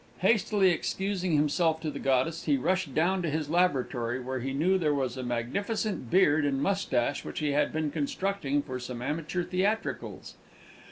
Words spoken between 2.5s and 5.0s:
rushed down to his laboratory, where he knew there